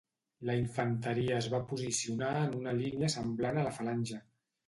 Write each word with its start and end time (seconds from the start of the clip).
La 0.49 0.53
infanteria 0.59 1.35
es 1.41 1.49
va 1.55 1.59
posicionar 1.73 2.31
en 2.45 2.57
una 2.61 2.73
línia 2.79 3.13
semblant 3.17 3.59
a 3.61 3.67
la 3.69 3.77
falange. 3.79 4.21